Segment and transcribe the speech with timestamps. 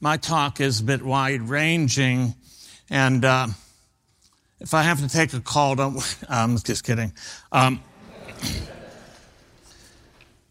[0.00, 2.34] my talk is a bit wide ranging,
[2.88, 3.48] and uh,
[4.60, 6.18] if I have to take a call, don't.
[6.28, 7.12] I'm just kidding.
[7.52, 7.82] Um,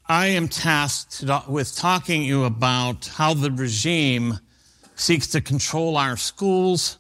[0.10, 4.40] I am tasked with talking you about how the regime
[4.96, 6.98] seeks to control our schools,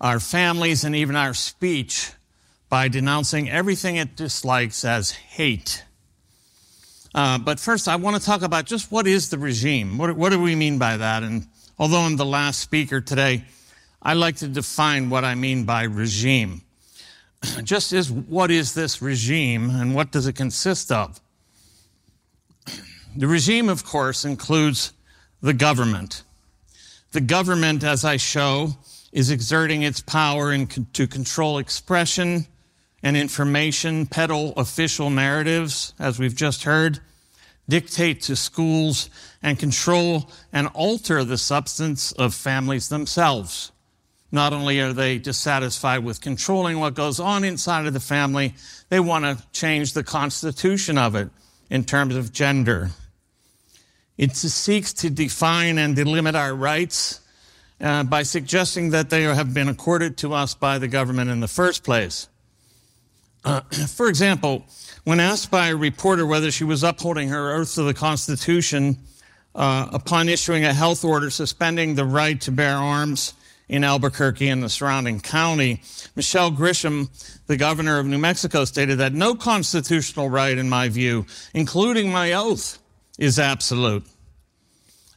[0.00, 2.12] our families, and even our speech
[2.68, 5.84] by denouncing everything it dislikes as hate.
[7.14, 9.98] Uh, but first, I want to talk about just what is the regime?
[9.98, 11.22] What, what do we mean by that?
[11.22, 11.46] And
[11.78, 13.44] although I'm the last speaker today,
[14.00, 16.62] I like to define what I mean by regime.
[17.62, 21.20] Just as what is this regime and what does it consist of?
[23.16, 24.92] The regime, of course, includes
[25.40, 26.22] the government.
[27.12, 28.70] The government, as I show,
[29.12, 32.46] is exerting its power in, to control expression
[33.02, 37.00] and information, peddle official narratives, as we've just heard,
[37.68, 39.10] dictate to schools,
[39.42, 43.72] and control and alter the substance of families themselves.
[44.30, 48.54] Not only are they dissatisfied with controlling what goes on inside of the family,
[48.88, 51.28] they want to change the constitution of it
[51.68, 52.90] in terms of gender.
[54.16, 57.20] It seeks to define and delimit our rights
[57.80, 61.48] uh, by suggesting that they have been accorded to us by the government in the
[61.48, 62.28] first place.
[63.44, 64.64] Uh, for example,
[65.04, 68.98] when asked by a reporter whether she was upholding her oath to the Constitution
[69.54, 73.34] uh, upon issuing a health order suspending the right to bear arms
[73.68, 75.80] in Albuquerque and the surrounding county,
[76.14, 77.08] Michelle Grisham,
[77.46, 82.34] the governor of New Mexico, stated that no constitutional right, in my view, including my
[82.34, 82.78] oath,
[83.18, 84.04] is absolute.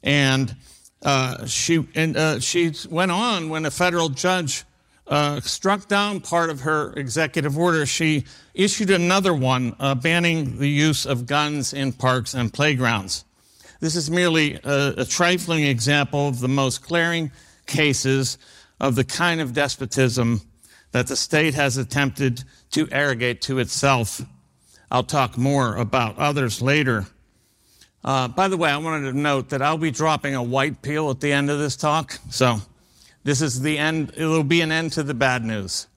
[0.03, 0.55] And
[1.03, 4.63] uh, she and uh, she went on when a federal judge
[5.07, 7.85] uh, struck down part of her executive order.
[7.85, 13.25] She issued another one uh, banning the use of guns in parks and playgrounds.
[13.79, 17.31] This is merely a, a trifling example of the most glaring
[17.67, 18.37] cases
[18.79, 20.41] of the kind of despotism
[20.91, 24.21] that the state has attempted to arrogate to itself.
[24.89, 27.05] I'll talk more about others later.
[28.03, 31.09] Uh, by the way, I wanted to note that I'll be dropping a white pill
[31.09, 32.19] at the end of this talk.
[32.29, 32.59] So
[33.25, 35.87] this is the end, it'll be an end to the bad news.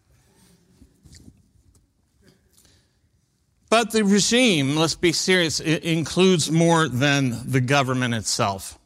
[3.69, 8.79] But the regime, let's be serious, includes more than the government itself.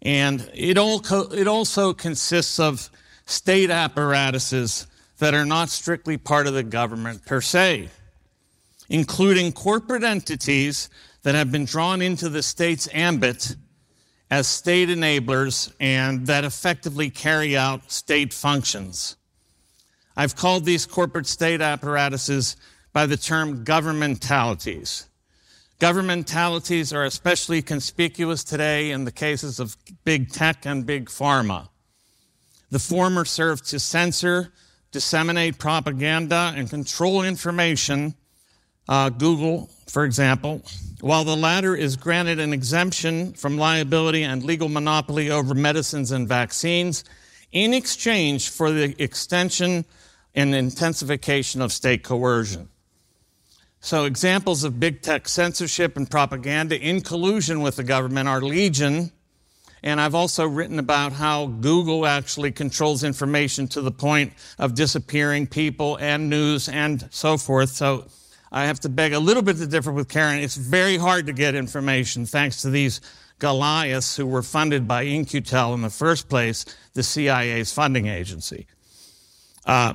[0.00, 1.02] And it, all
[1.34, 2.88] it also consists of
[3.26, 4.86] state apparatuses
[5.18, 7.90] that are not strictly part of the government per se,
[8.88, 10.88] including corporate entities
[11.24, 13.54] that have been drawn into the state's ambit
[14.30, 19.16] as state enablers and that effectively carry out state functions.
[20.16, 22.56] I've called these corporate state apparatuses
[22.92, 25.06] by the term governmentalities.
[25.80, 31.68] Governmentalities are especially conspicuous today in the cases of big tech and big pharma.
[32.70, 34.52] The former serve to censor,
[34.92, 38.14] disseminate propaganda, and control information
[38.90, 40.62] uh, Google, for example,
[41.00, 46.28] while the latter is granted an exemption from liability and legal monopoly over medicines and
[46.28, 47.04] vaccines
[47.52, 49.84] in exchange for the extension
[50.34, 52.68] and intensification of state coercion.
[53.80, 59.12] So, examples of big tech censorship and propaganda in collusion with the government are legion.
[59.82, 65.46] And I've also written about how Google actually controls information to the point of disappearing
[65.46, 67.70] people and news and so forth.
[67.70, 68.04] So,
[68.52, 70.40] I have to beg a little bit to differ with Karen.
[70.40, 73.00] It's very hard to get information thanks to these
[73.38, 78.66] Goliaths who were funded by In-Q-Tel in the first place, the CIA's funding agency.
[79.64, 79.94] Uh,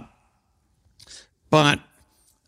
[1.50, 1.80] but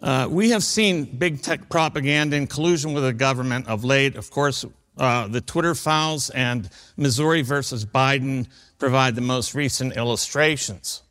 [0.01, 4.15] uh, we have seen big tech propaganda in collusion with the government of late.
[4.15, 4.65] Of course,
[4.97, 8.47] uh, the Twitter files and Missouri versus Biden
[8.79, 11.03] provide the most recent illustrations.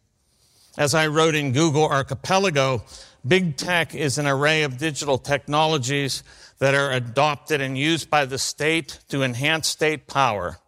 [0.79, 2.85] As I wrote in Google Archipelago,
[3.27, 6.23] Big tech is an array of digital technologies
[6.59, 10.59] that are adopted and used by the state to enhance state power.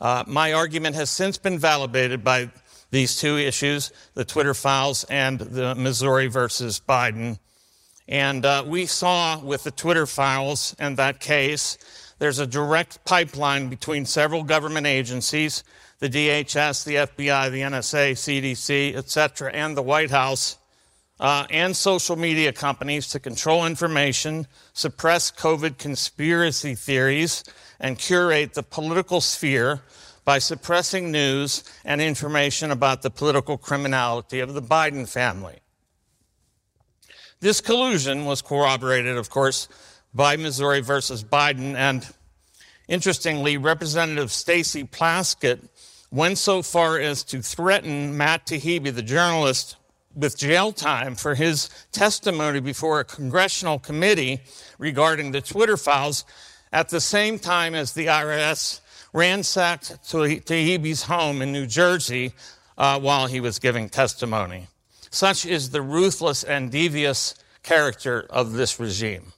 [0.00, 2.50] Uh, my argument has since been validated by
[2.90, 7.38] these two issues, the Twitter files and the Missouri versus Biden.
[8.08, 11.78] And uh, we saw with the Twitter files and that case,
[12.18, 15.64] there's a direct pipeline between several government agencies,
[15.98, 20.58] the DHS, the FBI, the NSA, CDC, etc., and the White House
[21.20, 27.44] uh, and social media companies to control information, suppress COVID conspiracy theories,
[27.80, 29.80] and curate the political sphere
[30.24, 35.58] by suppressing news and information about the political criminality of the Biden family.
[37.40, 39.68] This collusion was corroborated, of course,
[40.14, 42.06] by Missouri versus Biden, and
[42.88, 45.68] Interestingly, Representative Stacey Plaskett
[46.10, 49.76] went so far as to threaten Matt Taibbi, the journalist,
[50.14, 54.40] with jail time for his testimony before a congressional committee
[54.78, 56.24] regarding the Twitter files
[56.72, 58.80] at the same time as the IRS
[59.12, 62.32] ransacked Taibbi's home in New Jersey
[62.76, 64.66] uh, while he was giving testimony.
[65.10, 69.32] Such is the ruthless and devious character of this regime.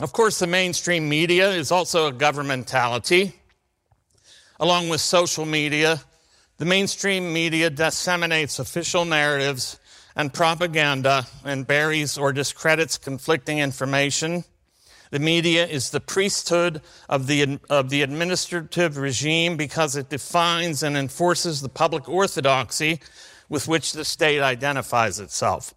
[0.00, 3.32] Of course, the mainstream media is also a governmentality.
[4.60, 6.00] Along with social media,
[6.58, 9.78] the mainstream media disseminates official narratives
[10.16, 14.44] and propaganda and buries or discredits conflicting information.
[15.10, 20.96] The media is the priesthood of the, of the administrative regime because it defines and
[20.96, 23.00] enforces the public orthodoxy
[23.48, 25.72] with which the state identifies itself.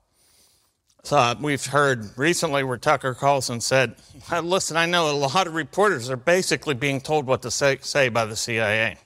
[1.03, 3.95] So uh, we've heard recently where Tucker Carlson said,
[4.43, 8.09] Listen, I know a lot of reporters are basically being told what to say, say
[8.09, 8.97] by the CIA.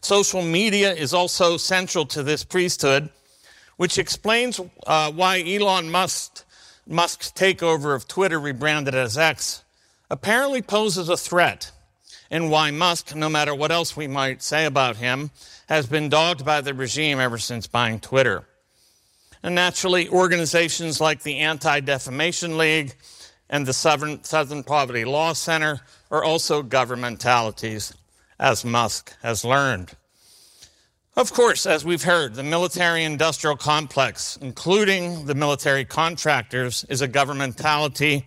[0.00, 3.10] Social media is also central to this priesthood
[3.76, 6.44] which explains uh, why Elon Musk,
[6.86, 9.64] Musk's takeover of Twitter, rebranded as X,
[10.10, 11.70] apparently poses a threat,
[12.30, 15.30] and why Musk, no matter what else we might say about him,
[15.68, 18.44] has been dogged by the regime ever since buying Twitter.
[19.42, 22.94] And naturally, organizations like the Anti Defamation League
[23.48, 27.92] and the Southern, Southern Poverty Law Center are also governmentalities,
[28.38, 29.92] as Musk has learned.
[31.16, 37.08] Of course, as we've heard, the military industrial complex, including the military contractors, is a
[37.08, 38.24] governmentality,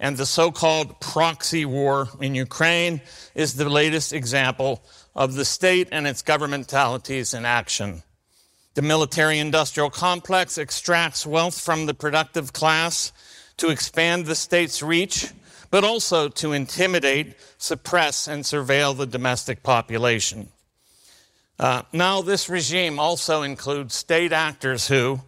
[0.00, 3.00] and the so called proxy war in Ukraine
[3.36, 4.82] is the latest example
[5.14, 8.02] of the state and its governmentalities in action.
[8.74, 13.12] The military industrial complex extracts wealth from the productive class
[13.58, 15.32] to expand the state's reach,
[15.70, 20.48] but also to intimidate, suppress, and surveil the domestic population.
[21.58, 25.20] Uh, now, this regime also includes state actors who,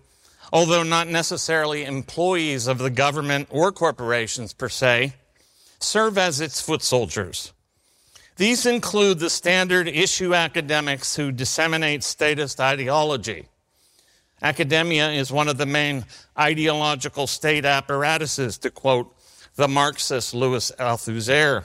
[0.52, 5.14] although not necessarily employees of the government or corporations per se,
[5.80, 7.52] serve as its foot soldiers.
[8.36, 13.48] These include the standard issue academics who disseminate statist ideology.
[14.40, 16.06] Academia is one of the main
[16.38, 19.14] ideological state apparatuses, to quote
[19.56, 21.64] the Marxist Louis Althusser.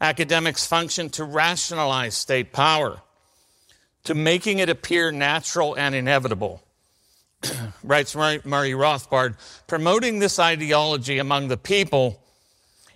[0.00, 3.02] Academics function to rationalize state power
[4.04, 6.62] to making it appear natural and inevitable.
[7.82, 9.36] Writes Murray Rothbard,
[9.66, 12.22] promoting this ideology among the people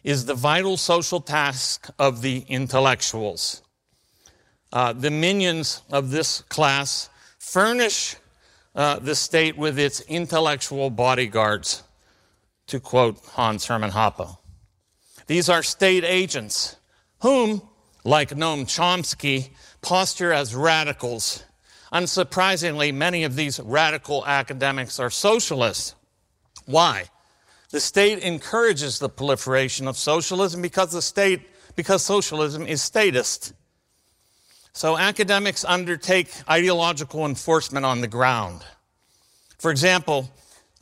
[0.05, 3.63] is the vital social task of the intellectuals.
[4.73, 7.09] Uh, the minions of this class
[7.39, 8.17] furnish
[8.75, 11.83] uh, the state with its intellectual bodyguards,
[12.67, 14.37] to quote Hans Hermann Hoppe.
[15.27, 16.77] These are state agents
[17.21, 17.63] whom,
[18.05, 19.51] like Noam Chomsky,
[19.81, 21.45] posture as radicals.
[21.93, 25.95] Unsurprisingly, many of these radical academics are socialists.
[26.67, 27.05] Why?
[27.71, 31.43] The state encourages the proliferation of socialism because the state,
[31.77, 33.55] because socialism is statist.
[34.75, 38.63] So academics undertake ideological enforcement on the ground.
[39.59, 40.31] For example,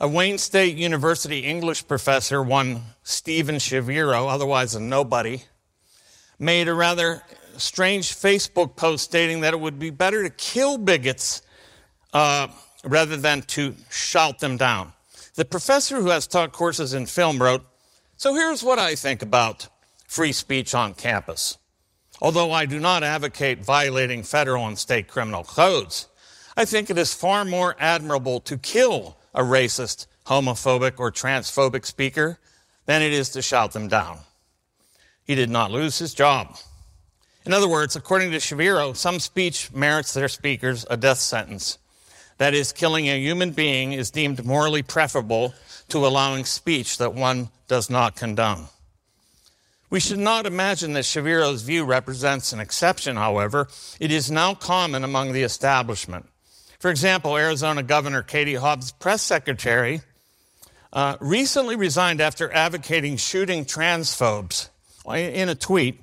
[0.01, 5.43] a Wayne State University English professor, one Steven Shaviro, otherwise a nobody,
[6.39, 7.21] made a rather
[7.57, 11.43] strange Facebook post stating that it would be better to kill bigots
[12.13, 12.47] uh,
[12.83, 14.91] rather than to shout them down.
[15.35, 17.63] The professor who has taught courses in film wrote,
[18.17, 19.67] So here's what I think about
[20.07, 21.59] free speech on campus.
[22.19, 26.07] Although I do not advocate violating federal and state criminal codes,
[26.57, 32.39] I think it is far more admirable to kill a racist, homophobic, or transphobic speaker
[32.85, 34.19] than it is to shout them down.
[35.23, 36.57] He did not lose his job.
[37.45, 41.77] In other words, according to Shaviro, some speech merits their speakers a death sentence.
[42.37, 45.53] That is, killing a human being is deemed morally preferable
[45.89, 48.67] to allowing speech that one does not condone.
[49.91, 53.67] We should not imagine that Shaviro's view represents an exception, however.
[53.99, 56.30] It is now common among the establishment.
[56.81, 60.01] For example, Arizona Governor Katie Hobbs' press secretary
[60.91, 64.69] uh, recently resigned after advocating shooting transphobes
[65.05, 66.01] in a tweet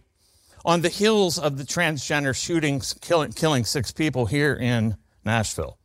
[0.64, 5.78] on the heels of the transgender shootings killing, killing six people here in Nashville.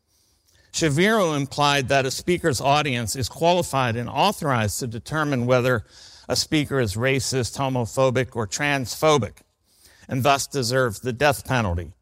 [0.71, 5.85] Shaviro implied that a speaker's audience is qualified and authorized to determine whether
[6.29, 9.37] a speaker is racist, homophobic, or transphobic,
[10.07, 11.93] and thus deserves the death penalty.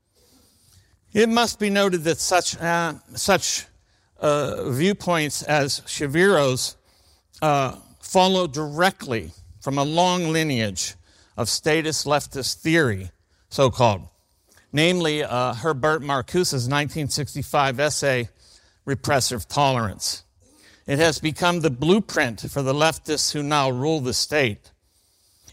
[1.14, 3.66] It must be noted that such, uh, such
[4.20, 6.78] uh, viewpoints as Shaviro's
[7.42, 10.96] uh, follow directly from a long lineage
[11.36, 13.12] of statist leftist theory,
[13.50, 14.04] so called,
[14.72, 18.30] namely uh, Herbert Marcuse's 1965 essay,
[18.86, 20.24] Repressive Tolerance.
[20.88, 24.72] It has become the blueprint for the leftists who now rule the state.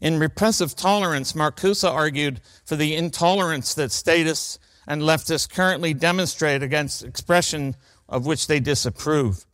[0.01, 7.05] In Repressive Tolerance, Marcuse argued for the intolerance that statists and leftists currently demonstrate against
[7.05, 7.77] expression
[8.09, 9.45] of which they disapprove.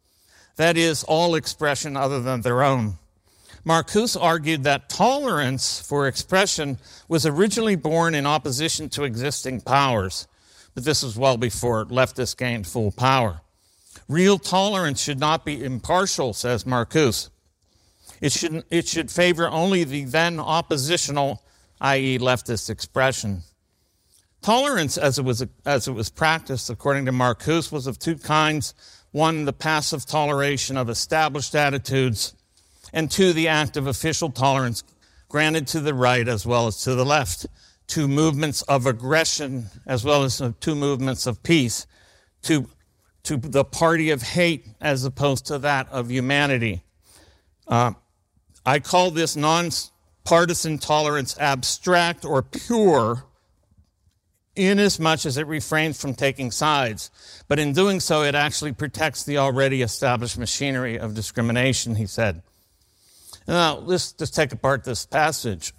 [0.57, 2.99] That is, all expression other than their own.
[3.67, 10.29] Marcuse argued that tolerance for expression was originally born in opposition to existing powers,
[10.75, 13.41] but this was well before leftists gained full power.
[14.09, 17.31] Real tolerance should not be impartial, says Marcuse.
[18.21, 21.43] It should, it should favor only the then oppositional,
[21.81, 23.43] i.e., leftist expression.
[24.45, 28.75] Tolerance, as it, was, as it was practiced according to Marcuse, was of two kinds.
[29.11, 32.35] One, the passive toleration of established attitudes,
[32.93, 34.85] and two, the active official tolerance
[35.31, 37.47] granted to the right as well as to the left.
[37.87, 41.87] Two movements of aggression as well as two movements of peace.
[42.43, 42.69] To,
[43.23, 46.83] to the party of hate as opposed to that of humanity.
[47.67, 47.93] Uh,
[48.67, 53.25] I call this non-partisan tolerance abstract or pure
[54.57, 57.11] inasmuch as it refrains from taking sides.
[57.49, 62.43] But in doing so, it actually protects the already established machinery of discrimination, he said.
[63.47, 65.75] Now, let's just take apart this passage.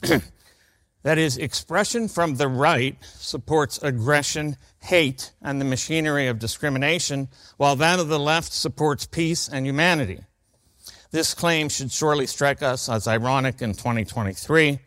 [1.04, 7.76] that is, expression from the right supports aggression, hate, and the machinery of discrimination, while
[7.78, 10.20] that of the left supports peace and humanity.
[11.12, 14.80] This claim should surely strike us as ironic in 2023,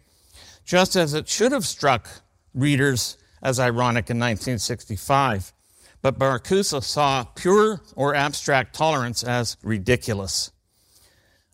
[0.65, 2.09] just as it should have struck
[2.55, 5.53] readers as ironic in 1965.
[6.01, 10.53] But Marcuse saw pure or abstract tolerance as ridiculous.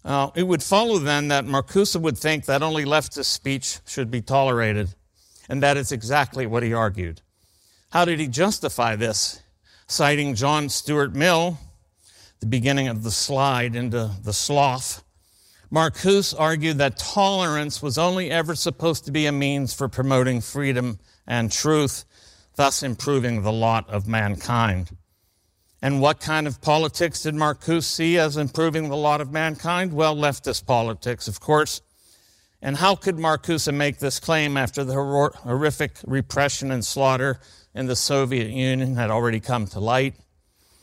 [0.05, 4.21] Uh, it would follow then that Marcuse would think that only leftist speech should be
[4.21, 4.95] tolerated,
[5.49, 7.23] and that is exactly what he argued.
[7.91, 9.41] How did he justify this?
[9.87, 11.59] Citing John Stuart Mill,
[12.41, 15.03] the beginning of the slide into the sloth,
[15.73, 20.99] Marcuse argued that tolerance was only ever supposed to be a means for promoting freedom
[21.27, 22.05] and truth,
[22.57, 24.97] thus improving the lot of mankind.
[25.83, 29.93] And what kind of politics did Marcuse see as improving the lot of mankind?
[29.93, 31.83] Well, leftist politics, of course.
[32.63, 37.39] And how could Marcuse make this claim after the horrific repression and slaughter
[37.75, 40.15] in the Soviet Union had already come to light?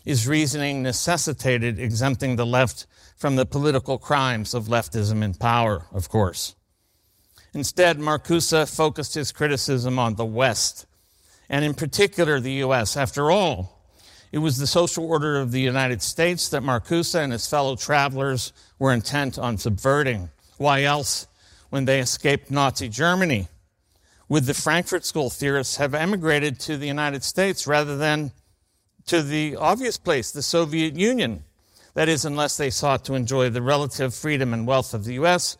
[0.06, 2.86] His reasoning necessitated exempting the left
[3.18, 6.56] from the political crimes of leftism in power, of course.
[7.54, 10.86] Instead, Marcuse focused his criticism on the West,
[11.50, 12.96] and in particular the U.S.
[12.96, 13.82] After all,
[14.32, 18.54] it was the social order of the United States that Marcuse and his fellow travelers
[18.80, 20.30] were intent on subverting.
[20.58, 21.28] Why else,
[21.70, 23.50] when they escaped Nazi Germany,
[24.30, 28.32] would the Frankfurt School theorists have emigrated to the United States rather than
[29.08, 31.44] to the obvious place, the Soviet Union.
[31.96, 35.58] That is, unless they sought to enjoy the relative freedom and wealth of the U.S.,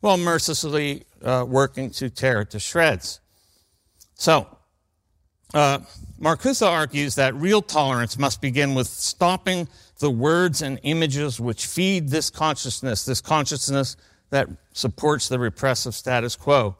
[0.00, 3.20] while mercilessly uh, working to tear it to shreds.
[4.14, 4.46] So,
[5.52, 5.80] uh,
[6.62, 9.68] argues that real tolerance must begin with stopping
[9.98, 13.96] the words and images which feed this consciousness, this consciousness
[14.30, 16.76] that supports the repressive status quo.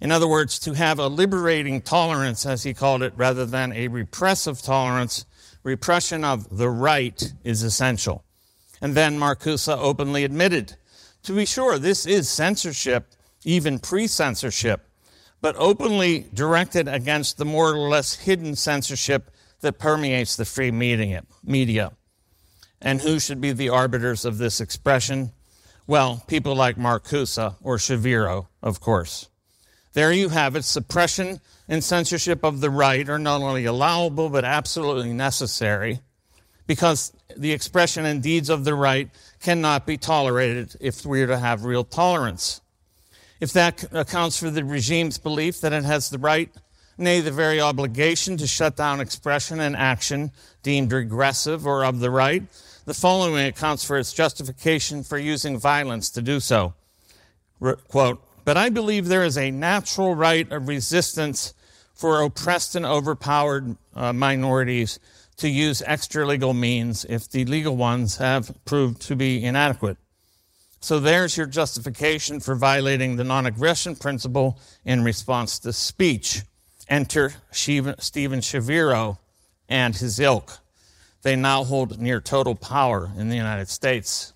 [0.00, 3.88] In other words, to have a liberating tolerance, as he called it, rather than a
[3.88, 5.26] repressive tolerance,
[5.62, 8.24] repression of the right is essential.
[8.80, 10.76] And then Marcuse openly admitted,
[11.24, 13.12] to be sure, this is censorship,
[13.44, 14.88] even pre censorship,
[15.40, 19.30] but openly directed against the more or less hidden censorship
[19.60, 21.92] that permeates the free media.
[22.80, 25.32] And who should be the arbiters of this expression?
[25.86, 29.28] Well, people like Marcuse or Shaviro, of course.
[29.92, 30.64] There you have it.
[30.64, 36.00] Suppression and censorship of the right are not only allowable, but absolutely necessary
[36.66, 41.38] because the expression and deeds of the right cannot be tolerated if we are to
[41.38, 42.60] have real tolerance.
[43.40, 46.50] If that accounts for the regime's belief that it has the right,
[46.98, 50.30] nay, the very obligation to shut down expression and action
[50.62, 52.42] deemed regressive or of the right,
[52.84, 56.74] the following accounts for its justification for using violence to do so.
[57.60, 61.54] Re- quote, but I believe there is a natural right of resistance
[61.94, 64.98] for oppressed and overpowered uh, minorities
[65.38, 69.96] to use extra legal means if the legal ones have proved to be inadequate.
[70.80, 76.42] So there's your justification for violating the non aggression principle in response to speech.
[76.88, 77.94] Enter Steven
[78.40, 79.18] Shaviro
[79.68, 80.58] and his ilk.
[81.22, 84.32] They now hold near total power in the United States.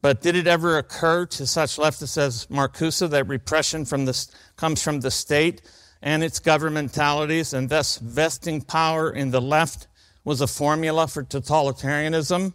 [0.00, 4.80] But did it ever occur to such leftists as Marcuse that repression from the, comes
[4.80, 5.60] from the state
[6.00, 9.88] and its governmentalities, and thus vesting power in the left
[10.24, 12.54] was a formula for totalitarianism?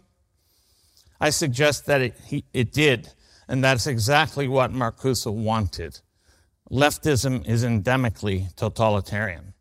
[1.24, 3.08] I suggest that it, he, it did,
[3.48, 6.00] and that's exactly what Marcuse wanted.
[6.70, 9.54] Leftism is endemically totalitarian.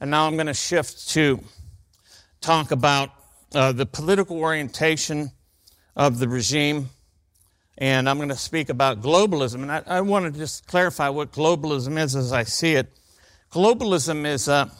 [0.00, 1.40] And now I'm going to shift to
[2.40, 3.10] talk about
[3.54, 5.32] uh, the political orientation
[5.94, 6.88] of the regime
[7.76, 9.56] and I'm going to speak about globalism.
[9.56, 12.90] And I, I want to just clarify what globalism is as I see it.
[13.52, 14.70] Globalism is uh,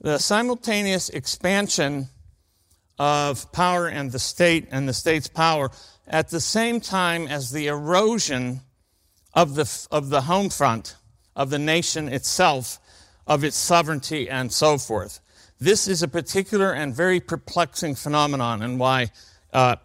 [0.00, 2.08] the simultaneous expansion
[2.98, 5.70] of power and the state and the state's power
[6.06, 8.60] at the same time as the erosion
[9.34, 10.96] of the, of the home front,
[11.34, 12.78] of the nation itself,
[13.26, 15.20] of its sovereignty, and so forth.
[15.58, 19.10] This is a particular and very perplexing phenomenon, and why
[19.52, 19.76] uh,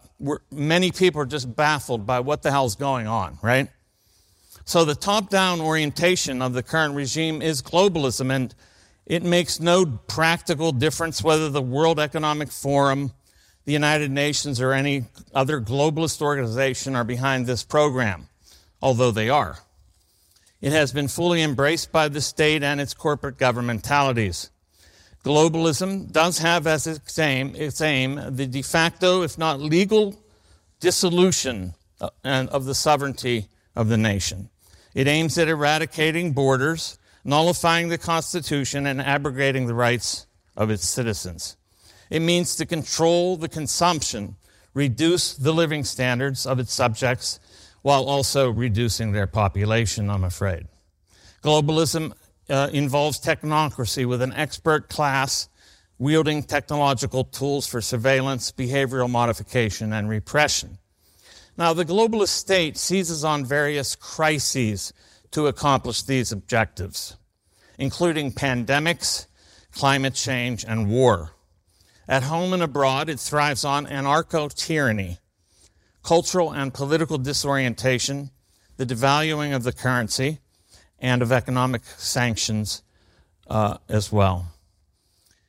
[0.50, 3.70] many people are just baffled by what the hell's going on, right?
[4.64, 8.54] So the top down orientation of the current regime is globalism, and
[9.08, 13.12] it makes no practical difference whether the World Economic Forum,
[13.64, 18.28] the United Nations, or any other globalist organization are behind this program,
[18.82, 19.60] although they are.
[20.60, 24.50] It has been fully embraced by the state and its corporate governmentalities.
[25.24, 30.22] Globalism does have as its aim, its aim the de facto, if not legal,
[30.80, 34.50] dissolution uh, of the sovereignty of the nation.
[34.94, 41.58] It aims at eradicating borders, nullifying the Constitution, and abrogating the rights of its citizens.
[42.08, 44.36] It means to control the consumption,
[44.72, 47.38] reduce the living standards of its subjects,
[47.82, 50.68] while also reducing their population, I'm afraid.
[51.44, 52.14] Globalism
[52.48, 55.50] uh, involves technocracy with an expert class
[55.98, 60.78] wielding technological tools for surveillance, behavioral modification, and repression.
[61.58, 64.94] Now, the globalist state seizes on various crises
[65.32, 67.17] to accomplish these objectives,
[67.78, 69.26] including pandemics,
[69.72, 71.30] climate change, and war.
[72.08, 75.18] At home and abroad, it thrives on anarcho tyranny,
[76.02, 78.30] cultural and political disorientation,
[78.76, 80.38] the devaluing of the currency,
[80.98, 82.82] and of economic sanctions
[83.48, 84.46] uh, as well.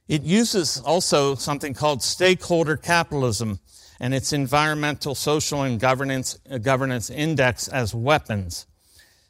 [0.08, 3.60] It uses also something called stakeholder capitalism
[4.00, 8.66] and its environmental, social, and governance, uh, governance index as weapons.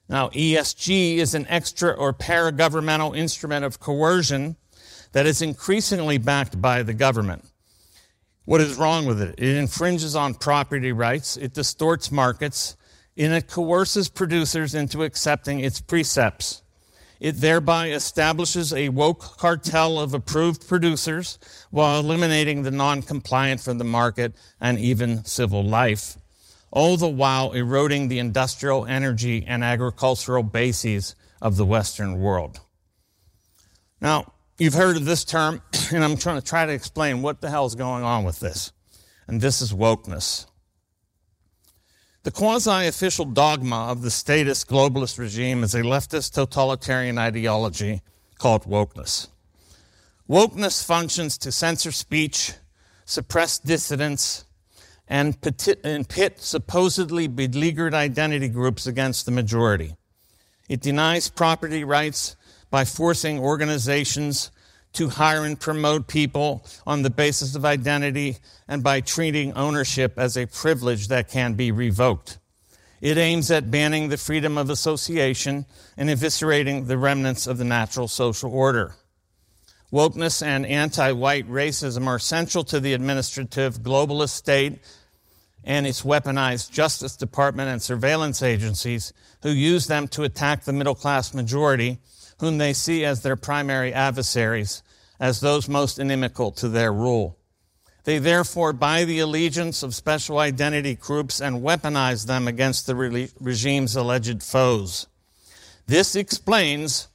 [0.09, 4.55] Now, ESG is an extra or para governmental instrument of coercion
[5.11, 7.45] that is increasingly backed by the government.
[8.45, 9.35] What is wrong with it?
[9.37, 12.75] It infringes on property rights, it distorts markets,
[13.15, 16.63] and it coerces producers into accepting its precepts.
[17.19, 21.37] It thereby establishes a woke cartel of approved producers
[21.69, 26.17] while eliminating the non compliant from the market and even civil life,
[26.71, 32.59] all the while eroding the industrial, energy, and agricultural bases of the Western world.
[34.01, 37.49] Now, you've heard of this term, and I'm trying to try to explain what the
[37.49, 38.71] hell is going on with this.
[39.27, 40.45] And this is wokeness.
[42.23, 48.01] The quasi official dogma of the statist globalist regime is a leftist totalitarian ideology
[48.37, 49.29] called wokeness.
[50.29, 52.53] Wokeness functions to censor speech,
[53.05, 54.45] suppress dissidents,
[55.09, 59.95] and pit supposedly beleaguered identity groups against the majority.
[60.69, 62.35] It denies property rights
[62.69, 64.51] by forcing organizations
[64.93, 70.37] to hire and promote people on the basis of identity and by treating ownership as
[70.37, 72.37] a privilege that can be revoked.
[73.01, 78.07] It aims at banning the freedom of association and eviscerating the remnants of the natural
[78.07, 78.95] social order.
[79.91, 84.79] Wokeness and anti white racism are central to the administrative globalist state
[85.69, 90.95] and its weaponized Justice Department and surveillance agencies who use them to attack the middle
[90.95, 91.99] class majority
[92.39, 94.81] whom they see as their primary adversaries,
[95.19, 97.37] as those most inimical to their rule.
[98.03, 103.29] They therefore buy the allegiance of special identity groups and weaponize them against the re-
[103.39, 105.05] regime's alleged foes.
[105.85, 107.09] This explains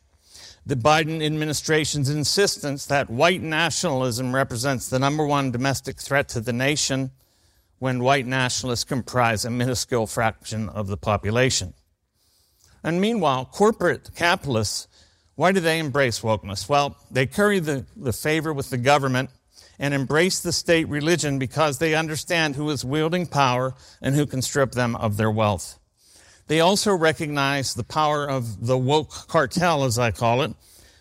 [0.64, 6.52] the Biden administration's insistence that white nationalism represents the number one domestic threat to the
[6.52, 7.10] nation
[7.84, 11.74] when white nationalists comprise a minuscule fraction of the population.
[12.82, 14.88] And meanwhile, corporate capitalists
[15.34, 16.66] why do they embrace wokeness?
[16.66, 19.28] Well, they curry the, the favor with the government
[19.78, 24.40] and embrace the state religion because they understand who is wielding power and who can
[24.40, 25.78] strip them of their wealth.
[26.46, 30.54] They also recognize the power of the woke cartel, as I call it,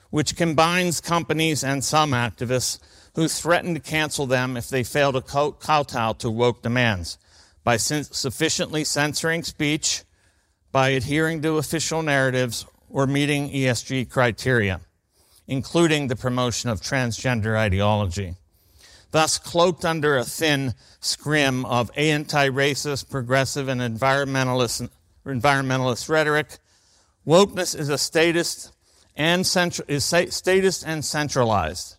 [0.10, 2.80] which combines companies and some activists
[3.16, 7.18] who threaten to cancel them if they fail to kowtow to woke demands.
[7.64, 10.04] by sufficiently censoring speech,
[10.74, 14.82] by adhering to official narratives, or meeting ESG criteria,
[15.48, 18.36] including the promotion of transgender ideology.
[19.12, 24.90] Thus, cloaked under a thin scrim of anti racist, progressive, and environmentalist,
[25.26, 26.58] environmentalist rhetoric,
[27.26, 28.72] wokeness is a statist
[29.16, 31.98] and central, is statist and centralized,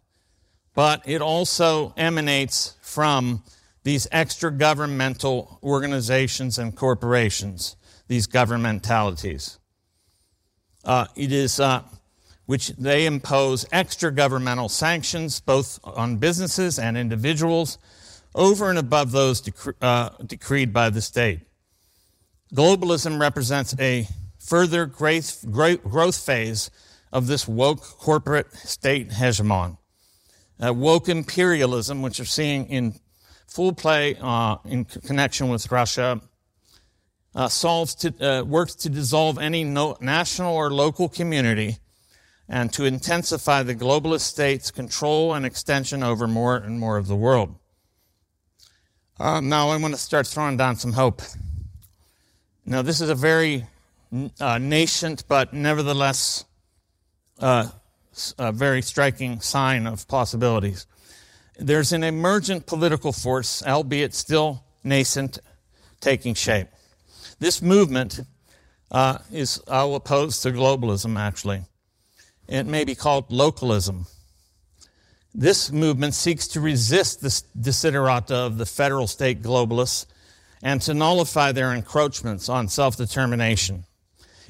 [0.75, 3.43] but it also emanates from
[3.85, 7.77] these extra governmental organizations and corporations,
[8.09, 9.59] these governmentalities.
[10.85, 11.83] Uh, it is uh,
[12.47, 17.79] which they impose extra governmental sanctions both on businesses and individuals
[18.35, 19.43] over and above those
[19.81, 21.41] uh, decreed by the state.
[22.53, 24.07] Globalism represents a
[24.39, 26.71] further growth phase
[27.13, 29.79] of this woke corporate state hegemon.
[30.62, 32.95] Uh, woke imperialism, which we're seeing in
[33.47, 36.21] full play uh, in connection with Russia,
[37.35, 41.79] uh, solves to, uh, works to dissolve any no, national or local community
[42.49, 47.17] and to intensify the globalist state's control and extension over more and more of the
[47.17, 47.55] world.
[49.19, 51.23] Uh, now I want to start throwing down some hope.
[52.67, 53.67] Now, this is a very
[54.40, 56.45] uh, nascent, but nevertheless
[58.38, 60.87] a very striking sign of possibilities.
[61.59, 65.38] There's an emergent political force, albeit still nascent,
[66.00, 66.68] taking shape.
[67.38, 68.20] This movement
[68.90, 71.64] uh, is opposed to globalism, actually.
[72.48, 74.07] It may be called localism.
[75.35, 80.07] This movement seeks to resist the desiderata of the federal state globalists
[80.62, 83.85] and to nullify their encroachments on self determination.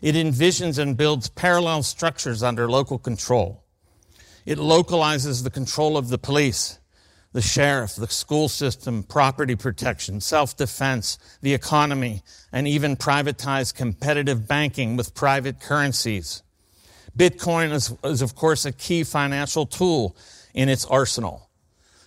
[0.03, 3.65] It envisions and builds parallel structures under local control.
[4.47, 6.79] It localizes the control of the police,
[7.33, 14.47] the sheriff, the school system, property protection, self defense, the economy, and even privatized competitive
[14.47, 16.43] banking with private currencies.
[17.17, 20.17] Bitcoin is, is, of course, a key financial tool
[20.53, 21.44] in its arsenal.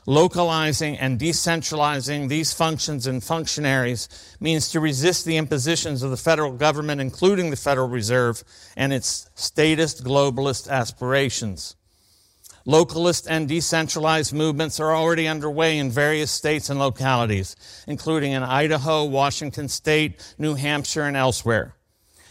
[0.09, 4.07] Localizing and decentralizing these functions and functionaries
[4.39, 8.41] means to resist the impositions of the federal government, including the Federal Reserve,
[8.77, 11.75] and its statist globalist aspirations.
[12.65, 19.03] Localist and decentralized movements are already underway in various states and localities, including in Idaho,
[19.03, 21.76] Washington State, New Hampshire, and elsewhere.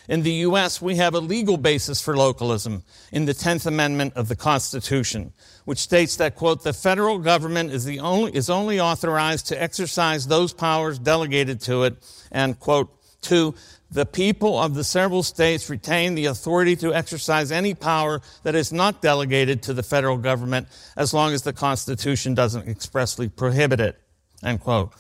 [0.09, 4.29] In the U.S., we have a legal basis for localism in the 10th Amendment of
[4.29, 5.33] the Constitution,
[5.65, 10.27] which states that, quote, the federal government is, the only, is only authorized to exercise
[10.27, 11.97] those powers delegated to it,
[12.31, 13.55] and, quote, two,
[13.91, 18.73] the people of the several states retain the authority to exercise any power that is
[18.73, 23.97] not delegated to the federal government as long as the Constitution doesn't expressly prohibit it,
[24.43, 24.93] end quote.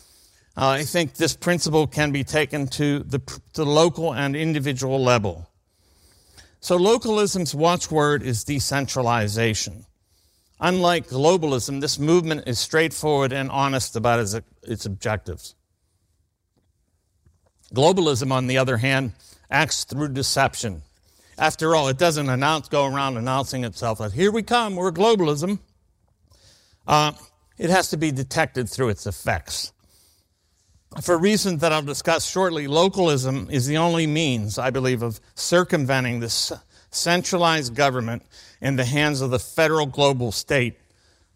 [0.57, 3.21] Uh, I think this principle can be taken to the,
[3.53, 5.51] the local and individual level.
[6.61, 9.85] So, localism's watchword is decentralization.
[10.59, 15.55] Unlike globalism, this movement is straightforward and honest about its, its objectives.
[17.75, 19.12] Globalism, on the other hand,
[19.51, 20.83] acts through deception.
[21.38, 25.59] After all, it doesn't announce, go around announcing itself that here we come, we're globalism.
[26.87, 27.12] Uh,
[27.59, 29.73] it has to be detected through its effects.
[31.03, 36.20] For reasons that I'll discuss shortly, localism is the only means, I believe, of circumventing
[36.20, 36.53] this
[36.90, 38.22] centralized government
[38.61, 40.79] in the hands of the federal global state.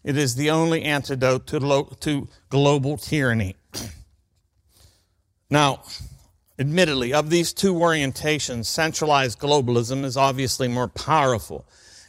[0.03, 3.55] It is the only antidote to, lo- to global tyranny.
[5.49, 5.83] now,
[6.57, 11.65] admittedly, of these two orientations, centralized globalism is obviously more powerful,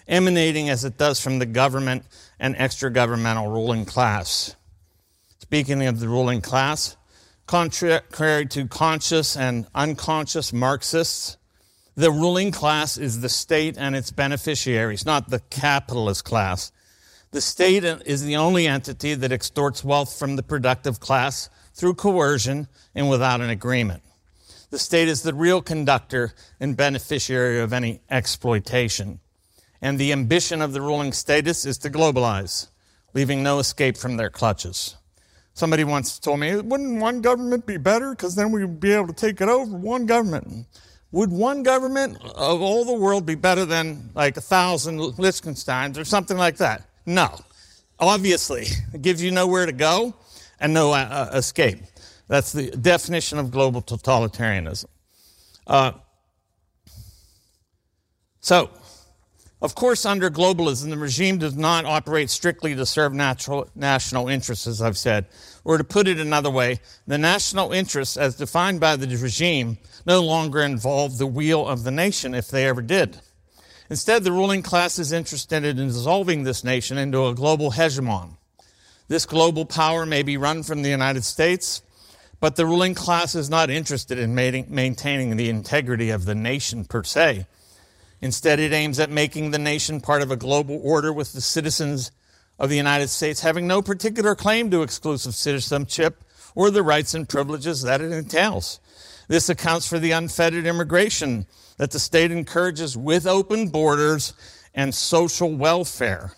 [0.09, 2.05] emanating as it does from the government
[2.41, 4.57] and extra governmental ruling class.
[5.39, 6.97] Speaking of the ruling class,
[7.47, 11.37] Contrary to conscious and unconscious Marxists,
[11.95, 16.73] the ruling class is the state and its beneficiaries, not the capitalist class.
[17.33, 22.69] The state is the only entity that extorts wealth from the productive class through coercion
[22.95, 24.03] and without an agreement.
[24.71, 29.21] The state is the real conductor and beneficiary of any exploitation.
[29.83, 32.69] And the ambition of the ruling statists is to globalize,
[33.13, 34.97] leaving no escape from their clutches.
[35.55, 38.11] Somebody once told me, wouldn't one government be better?
[38.11, 39.77] Because then we'd be able to take it over.
[39.77, 40.67] One government.
[41.13, 46.05] Would one government of all the world be better than like a thousand Liechtensteins or
[46.05, 46.89] something like that?
[47.05, 47.39] No.
[47.99, 50.15] Obviously, it gives you nowhere to go
[50.59, 51.81] and no uh, uh escape.
[52.29, 54.87] That's the definition of global totalitarianism.
[55.67, 55.93] Uh,
[58.41, 58.71] so,
[59.63, 64.67] Of course, under globalism, the regime does not operate strictly to serve natural, national interests,
[64.67, 65.27] as I've said.
[65.63, 70.21] Or to put it another way, the national interests, as defined by the regime, no
[70.21, 73.21] longer involve the weal of the nation if they ever did.
[73.89, 78.31] Instead, the ruling class is interested in dissolving this nation into a global hegemon.
[79.07, 81.83] This global power may be run from the United States,
[82.41, 87.05] but the ruling class is not interested in maintaining the integrity of the nation per
[87.05, 87.47] se.
[88.23, 92.13] Instead, it aims at making the nation part of a global order with the citizens
[92.59, 96.23] of the United States having no particular claim to exclusive citizenship
[96.55, 98.79] or the rights and privileges that it entails.
[99.27, 101.47] This accounts for the unfettered immigration
[101.79, 104.35] that the state encourages with open borders
[104.73, 106.35] and social welfare.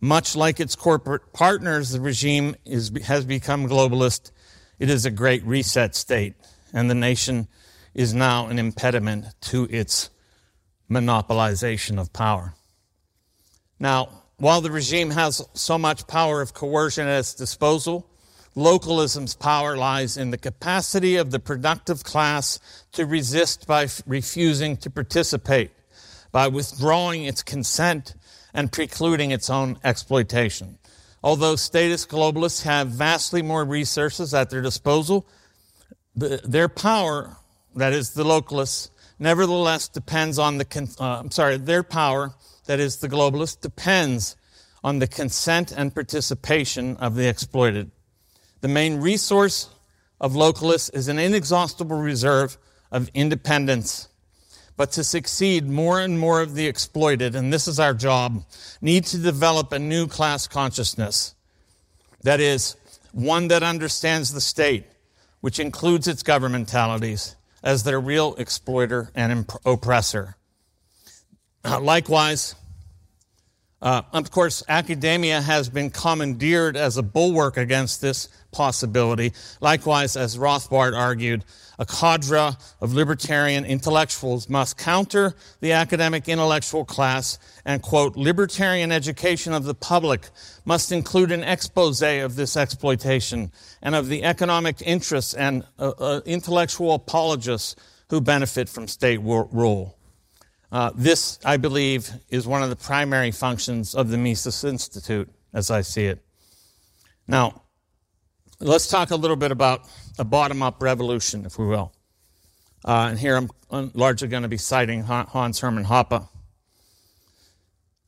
[0.00, 4.30] Much like its corporate partners, the regime is, has become globalist.
[4.78, 6.34] It is a great reset state,
[6.72, 7.48] and the nation
[7.94, 10.10] is now an impediment to its
[10.90, 12.54] monopolization of power.
[13.78, 18.06] Now, while the regime has so much power of coercion at its disposal,
[18.54, 22.58] localism's power lies in the capacity of the productive class
[22.92, 25.70] to resist by f- refusing to participate,
[26.32, 28.14] by withdrawing its consent
[28.52, 30.78] and precluding its own exploitation.
[31.22, 35.26] Although statist globalists have vastly more resources at their disposal,
[36.16, 37.36] the, their power,
[37.76, 42.34] that is the localists, nevertheless depends on the, uh, I'm sorry, their power,
[42.66, 44.34] that is the globalist, depends
[44.82, 47.90] on the consent and participation of the exploited.
[48.62, 49.68] The main resource
[50.20, 52.58] of localists is an inexhaustible reserve
[52.90, 54.08] of independence.
[54.76, 58.44] But to succeed, more and more of the exploited, and this is our job,
[58.80, 61.34] need to develop a new class consciousness.
[62.22, 62.76] That is,
[63.12, 64.84] one that understands the state,
[65.40, 70.36] which includes its governmentalities, as their real exploiter and oppressor.
[71.64, 72.54] Uh, likewise,
[73.82, 79.32] uh, of course, academia has been commandeered as a bulwark against this possibility.
[79.60, 81.44] Likewise, as Rothbard argued,
[81.78, 89.54] a cadre of libertarian intellectuals must counter the academic intellectual class and, quote, libertarian education
[89.54, 90.28] of the public
[90.66, 96.20] must include an expose of this exploitation and of the economic interests and uh, uh,
[96.26, 97.76] intellectual apologists
[98.10, 99.96] who benefit from state rule.
[100.72, 105.70] Uh, this, I believe, is one of the primary functions of the Mises Institute, as
[105.70, 106.24] I see it.
[107.26, 107.62] Now,
[108.60, 111.92] let's talk a little bit about a bottom up revolution, if we will.
[112.84, 116.28] Uh, and here I'm largely going to be citing Hans Hermann Hoppe.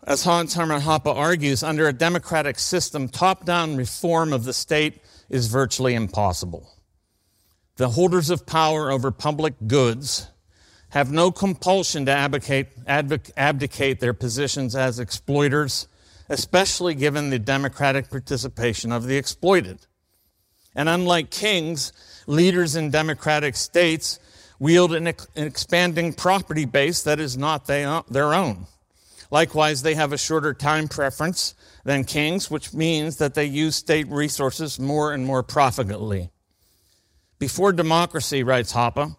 [0.04, 5.00] As Hans Hermann Hoppe argues, under a democratic system, top down reform of the state
[5.28, 6.68] is virtually impossible.
[7.76, 10.28] The holders of power over public goods
[10.92, 15.88] have no compulsion to abdicate, abdicate their positions as exploiters,
[16.28, 19.78] especially given the democratic participation of the exploited.
[20.74, 21.94] And unlike kings,
[22.26, 24.20] leaders in democratic states
[24.58, 28.66] wield an, expanding property base that is not their own.
[29.30, 34.08] Likewise, they have a shorter time preference than kings, which means that they use state
[34.08, 36.30] resources more and more profitably.
[37.38, 39.16] Before democracy, writes Hoppe,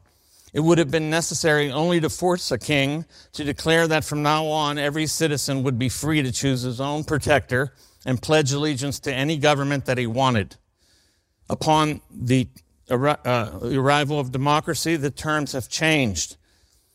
[0.54, 4.46] it would have been necessary only to force a king to declare that from now
[4.46, 7.74] on every citizen would be free to choose his own protector
[8.06, 10.56] and pledge allegiance to any government that he wanted.
[11.50, 12.48] Upon the
[12.90, 16.38] uh, arrival of democracy, the terms have changed.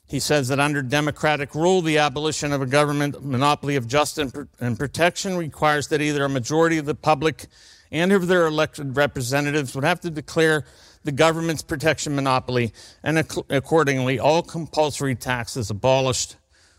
[0.06, 4.78] He says that under democratic rule, the abolition of a government monopoly of justice and
[4.78, 7.46] protection requires that either a majority of the public
[7.90, 10.64] and of their elected representatives would have to declare
[11.04, 13.18] the government's protection monopoly, and
[13.50, 16.36] accordingly, all compulsory taxes abolished,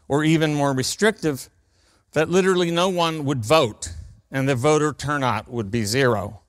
[0.08, 1.50] or even more restrictive,
[2.14, 3.94] that literally no one would vote,
[4.32, 6.42] and the voter turnout would be zero.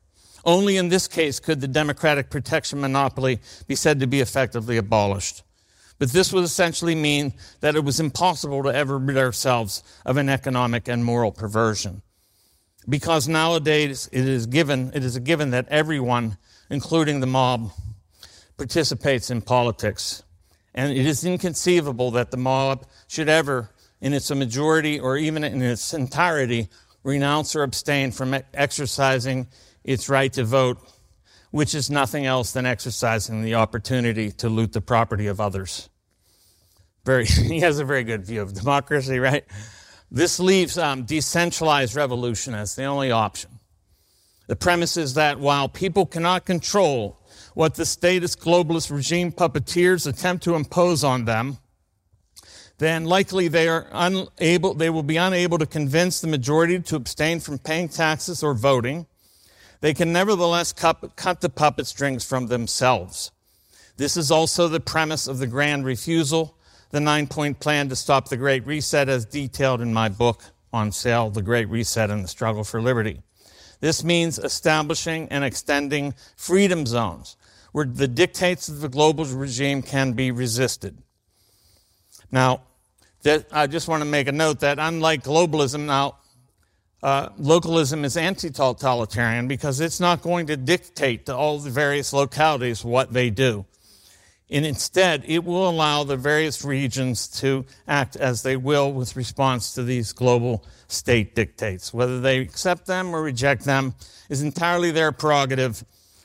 [0.44, 5.42] Only in this case could the democratic protection monopoly be said to be effectively abolished.
[5.98, 10.30] But this would essentially mean that it was impossible to ever rid ourselves of an
[10.30, 12.00] economic and moral perversion.
[12.88, 16.38] Because nowadays it is given, it is a given that everyone,
[16.70, 17.72] including the mob,
[18.56, 20.22] participates in politics.
[20.74, 25.61] And it is inconceivable that the mob should ever, in its majority or even in
[25.61, 26.68] its entirety,
[27.02, 29.48] renounce or abstain from exercising
[29.85, 30.78] its right to vote,
[31.50, 35.88] which is nothing else than exercising the opportunity to loot the property of others.
[37.04, 39.44] Very, he has a very good view of democracy, right?
[40.11, 43.60] This leaves um, decentralized revolution as the only option.
[44.51, 47.21] The premise is that while people cannot control
[47.55, 51.59] what the statist globalist regime puppeteers attempt to impose on them,
[52.79, 57.39] then likely they are unable, they will be unable to convince the majority to abstain
[57.39, 59.07] from paying taxes or voting.
[59.83, 63.31] They can nevertheless cut, cut the puppet strings from themselves.
[63.99, 66.59] This is also the premise of the grand refusal,
[66.91, 70.91] the nine point plan to stop the Great Reset, as detailed in my book on
[70.91, 73.23] sale, The Great Reset and the Struggle for Liberty.
[73.81, 77.37] This means establishing and extending freedom zones
[77.73, 80.99] where the dictates of the global regime can be resisted.
[82.31, 82.62] Now,
[83.53, 86.16] I just want to make a note that unlike globalism, now
[87.03, 92.85] uh, localism is anti-totalitarian because it's not going to dictate to all the various localities
[92.85, 93.64] what they do.
[94.51, 99.75] And instead, it will allow the various regions to act as they will with response
[99.75, 101.95] to these global state dictates.
[101.95, 103.95] Whether they accept them or reject them
[104.29, 105.85] is entirely their prerogative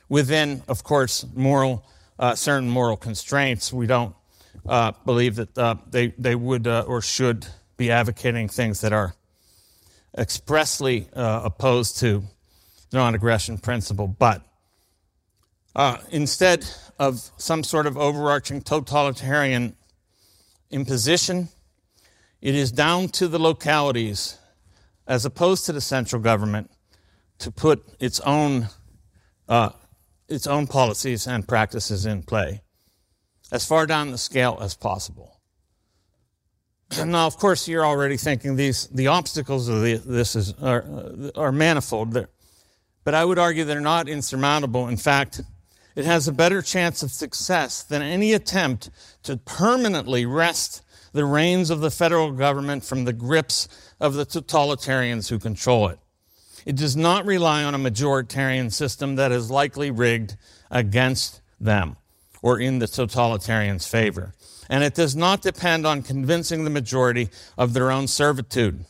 [0.09, 1.85] within, of course, moral,
[2.17, 3.71] uh, certain moral constraints.
[3.71, 4.15] We don't
[4.67, 7.45] uh, believe that uh, they, they would uh, or should
[7.77, 9.13] be advocating things that are
[10.17, 12.23] expressly uh, opposed to
[12.89, 14.07] the non aggression principle.
[14.07, 14.41] But
[15.75, 16.65] uh, instead
[16.97, 19.75] of some sort of overarching totalitarian
[20.71, 21.49] imposition,
[22.41, 24.37] it is down to the localities,
[25.07, 26.71] as opposed to the central government,
[27.39, 28.69] to put its own,
[29.49, 29.69] uh,
[30.29, 32.61] its own policies and practices in play
[33.51, 35.39] as far down the scale as possible.
[37.05, 40.85] now, of course, you're already thinking these the obstacles of the, this is, are,
[41.35, 42.27] are manifold,
[43.03, 44.87] but I would argue they're not insurmountable.
[44.87, 45.41] In fact,
[45.95, 48.89] it has a better chance of success than any attempt
[49.23, 53.69] to permanently wrest the reins of the federal government from the grips
[54.01, 55.99] of the totalitarians who control it.
[56.65, 60.35] It does not rely on a majoritarian system that is likely rigged
[60.69, 61.95] against them
[62.41, 64.33] or in the totalitarian's favor.
[64.69, 68.83] And it does not depend on convincing the majority of their own servitude.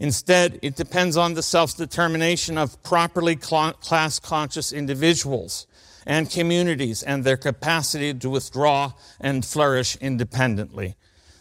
[0.00, 5.66] Instead, it depends on the self determination of properly class conscious individuals
[6.06, 10.96] and communities and their capacity to withdraw and flourish independently.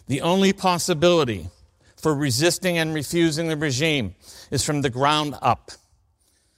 [0.08, 1.50] The only possibility
[1.96, 4.16] for resisting and refusing the regime
[4.52, 5.72] is from the ground up.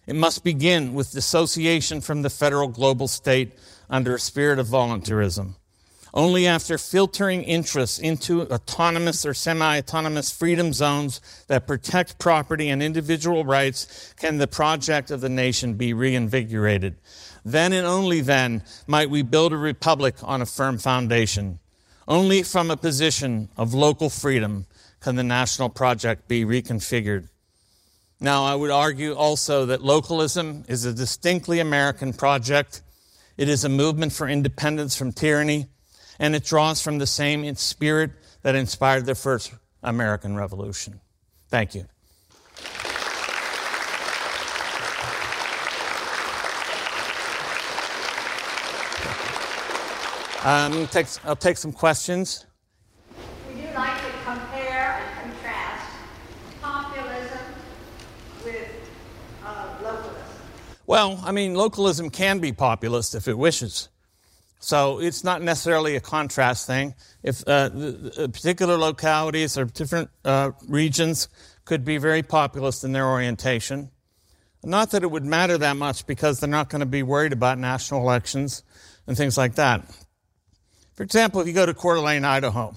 [0.07, 3.53] It must begin with dissociation from the federal global state
[3.89, 5.55] under a spirit of voluntarism.
[6.15, 12.82] Only after filtering interests into autonomous or semi autonomous freedom zones that protect property and
[12.82, 16.95] individual rights can the project of the nation be reinvigorated.
[17.43, 21.60] Then and only then might we build a republic on a firm foundation.
[22.08, 24.67] Only from a position of local freedom
[25.01, 27.28] can the national project be reconfigured.
[28.21, 32.82] Now, I would argue also that localism is a distinctly American project
[33.38, 35.67] it is a movement for independence from tyranny,
[36.19, 41.01] and it draws from the same spirit that inspired the first American Revolution.
[41.49, 41.86] Thank you.
[50.45, 52.45] Um, take, I'll take some questions.
[53.47, 55.91] Would you like to compare and contrast
[56.62, 57.39] populism
[58.43, 58.69] with
[59.43, 60.21] uh, localism?
[60.86, 63.89] Well, I mean, localism can be populist if it wishes.
[64.59, 66.95] So it's not necessarily a contrast thing.
[67.21, 71.27] If uh, the, particular localities or different uh, regions
[71.65, 73.91] could be very populist in their orientation,
[74.63, 77.59] not that it would matter that much because they're not going to be worried about
[77.59, 78.63] national elections
[79.05, 79.83] and things like that.
[80.95, 82.73] For example, if you go to Coeur d'Alene, Idaho,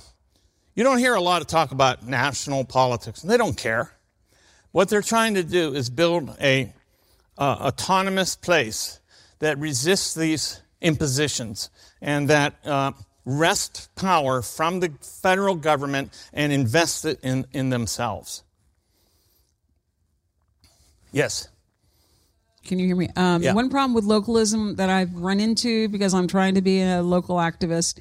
[0.74, 3.92] you don't hear a lot of talk about national politics, and they don't care.
[4.72, 6.72] What they're trying to do is build a
[7.38, 9.00] uh, autonomous place
[9.38, 12.92] that resists these impositions and that uh,
[13.24, 18.42] wrest power from the federal government and invest it in, in themselves.
[21.12, 21.48] Yes.
[22.64, 23.08] Can you hear me?
[23.16, 23.54] Um, yeah.
[23.54, 27.36] One problem with localism that I've run into because I'm trying to be a local
[27.36, 27.98] activist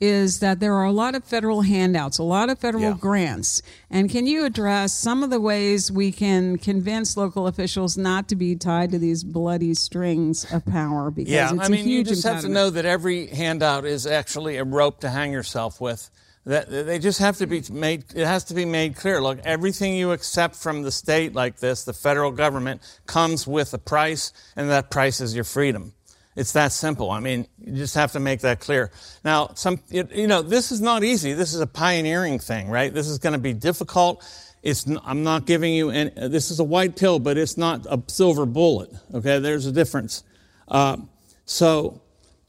[0.00, 2.96] is that there are a lot of federal handouts, a lot of federal yeah.
[2.98, 3.62] grants.
[3.90, 8.36] And can you address some of the ways we can convince local officials not to
[8.36, 11.10] be tied to these bloody strings of power?
[11.10, 14.64] Because yeah, I mean, you just have to know that every handout is actually a
[14.64, 16.10] rope to hang yourself with.
[16.44, 18.04] That they just have to be made.
[18.14, 19.20] It has to be made clear.
[19.20, 23.78] Look, everything you accept from the state like this, the federal government, comes with a
[23.78, 25.92] price, and that price is your freedom.
[26.38, 27.10] It's that simple.
[27.10, 28.90] I mean, you just have to make that clear.
[29.24, 31.34] Now, some, you know, this is not easy.
[31.34, 32.94] This is a pioneering thing, right?
[32.94, 34.24] This is going to be difficult.
[34.62, 38.00] It's, I'm not giving you any, this is a white pill, but it's not a
[38.06, 38.90] silver bullet.
[39.12, 39.40] Okay.
[39.40, 40.22] There's a difference.
[40.68, 40.98] Uh,
[41.44, 42.00] so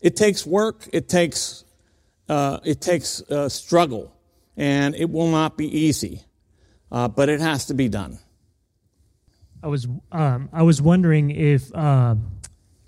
[0.01, 0.87] it takes work.
[0.93, 1.65] It takes,
[2.29, 4.13] uh, it takes uh, struggle.
[4.59, 6.21] and it will not be easy,
[6.91, 8.19] uh, but it has to be done.
[9.63, 12.15] I was um, I was wondering if, uh,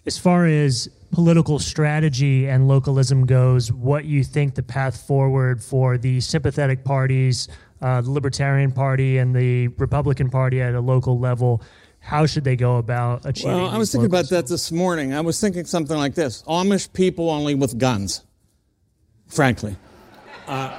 [0.06, 5.97] as far as political strategy and localism goes, what you think the path forward for
[5.97, 7.47] the sympathetic parties,
[7.82, 11.62] uh, the Libertarian Party and the Republican Party at a local level.
[11.99, 13.58] How should they go about achieving?
[13.58, 15.14] Well, I was thinking about that this morning.
[15.14, 18.24] I was thinking something like this: Amish people only with guns.
[19.28, 19.76] Frankly.
[20.47, 20.78] Uh,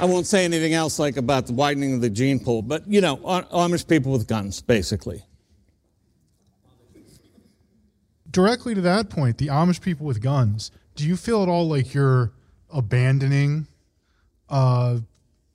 [0.00, 3.02] I won't say anything else like about the widening of the gene pool, but you
[3.02, 5.26] know, Amish people with guns, basically.
[8.30, 10.70] Directly to that point, the Amish people with guns.
[10.94, 12.32] Do you feel at all like you're
[12.72, 13.66] abandoning
[14.48, 15.00] uh,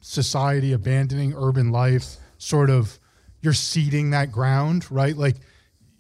[0.02, 2.18] society, abandoning urban life?
[2.38, 3.00] Sort of,
[3.42, 5.18] you're ceding that ground, right?
[5.18, 5.38] Like,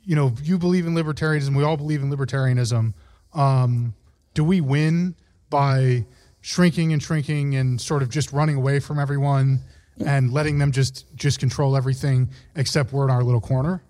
[0.03, 1.55] you know, you believe in libertarianism.
[1.55, 2.93] We all believe in libertarianism.
[3.33, 3.95] Um,
[4.35, 5.15] do we win
[5.49, 6.05] by
[6.45, 9.59] shrinking and shrinking and sort of just running away from everyone
[10.05, 13.81] and letting them just just control everything except we're in our little corner?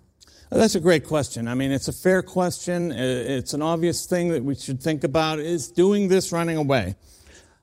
[0.50, 1.48] That's a great question.
[1.48, 2.92] I mean, it's a fair question.
[2.92, 5.38] It's an obvious thing that we should think about.
[5.38, 6.94] Is doing this running away?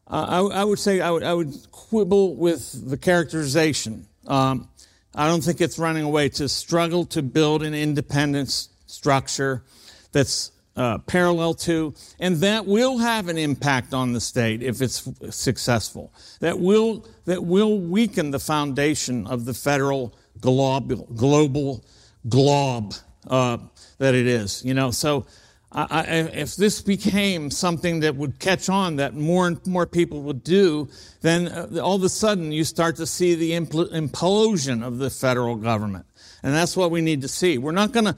[0.06, 4.06] Uh, I, I, would say I would, I would, quibble with the characterization.
[4.28, 4.70] Um,
[5.16, 8.52] I don't think it's running away to struggle to build an independent
[8.86, 9.64] structure
[10.12, 15.08] that's uh, parallel to, and that will have an impact on the state if it's
[15.30, 16.14] successful.
[16.40, 21.84] That will that will weaken the foundation of the federal glob, global
[22.28, 22.94] glob
[23.28, 23.58] uh,
[24.00, 24.64] that it is.
[24.66, 25.26] You know, so
[25.72, 26.02] I, I,
[26.34, 30.90] if this became something that would catch on, that more and more people would do,
[31.22, 35.10] then uh, all of a sudden you start to see the impl- implosion of the
[35.10, 36.06] federal government,
[36.44, 37.58] and that's what we need to see.
[37.58, 38.18] We're not going to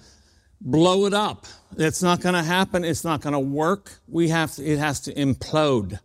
[0.62, 1.45] blow it up.
[1.78, 2.84] It's not going to happen.
[2.86, 3.99] It's not going to work.
[4.07, 5.99] We have to, it has to implode.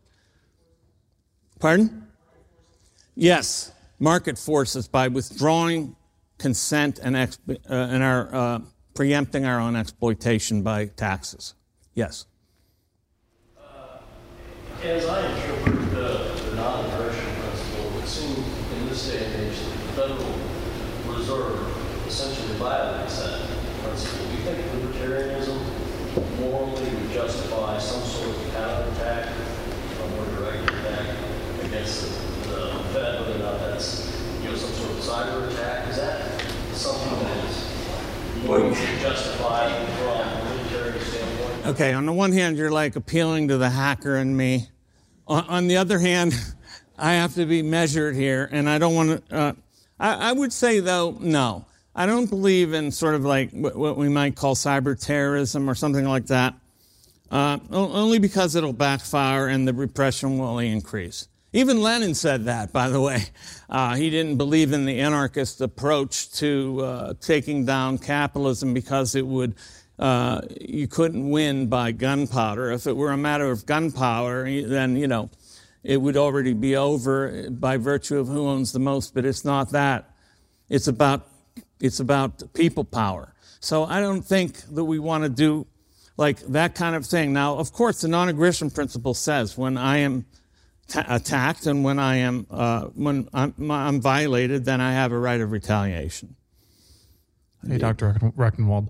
[1.59, 2.07] Pardon?
[3.15, 5.95] Yes, market forces by withdrawing
[6.39, 8.61] consent and, exp- uh, and our uh,
[8.95, 11.55] preempting our own exploitation by taxes.
[11.95, 12.27] Yes.
[13.59, 13.99] Uh,
[14.83, 19.93] as I interpret the, the non-aggression principle, it seems in this day and age the
[19.93, 23.60] Federal Reserve essentially violates that
[23.91, 24.27] principle.
[24.27, 29.29] Do you think libertarianism morally would justify some sort of counterattack,
[30.03, 31.17] a more direct attack
[31.65, 32.03] against
[32.45, 35.89] the, the Fed, whether or not that's you know some sort of cyber attack?
[35.89, 36.41] Is that
[36.73, 41.67] something that is morally justified from a military standpoint?
[41.67, 44.69] Okay, on the one hand, you're like appealing to the hacker in me.
[45.27, 46.33] On, on the other hand,
[46.99, 49.37] I have to be measured here, and I don't want to.
[49.37, 49.53] Uh,
[49.99, 51.67] I, I would say, though, no.
[51.95, 56.07] I don't believe in sort of like what we might call cyber terrorism or something
[56.07, 56.55] like that,
[57.31, 61.29] uh, only because it'll backfire and the repression will increase.
[61.53, 63.25] Even Lenin said that, by the way.
[63.71, 69.25] Uh, he didn't believe in the anarchist approach to uh, taking down capitalism because it
[69.25, 69.55] would,
[70.01, 72.73] uh, you couldn't win by gunpowder.
[72.73, 75.31] If it were a matter of gunpowder, then, you know,
[75.85, 79.71] it would already be over by virtue of who owns the most, but it's not
[79.71, 80.11] that.
[80.69, 81.30] It's about
[81.81, 83.35] it's about people power.
[83.61, 85.67] So I don't think that we want to do
[86.17, 87.33] like that kind of thing.
[87.33, 90.27] Now, of course, the non-aggression principle says when I am
[90.89, 95.19] t- attacked and when I am uh, when I'm, I'm, violated, then I have a
[95.19, 96.37] right of retaliation.
[97.67, 98.13] Hey, Dr.
[98.37, 98.89] Rectenwald.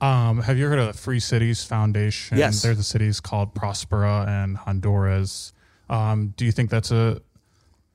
[0.00, 2.38] Um, have you heard of the Free Cities Foundation?
[2.38, 2.62] Yes.
[2.62, 5.52] There's the cities called Prospera and Honduras.
[5.88, 7.20] Um, do you think that's a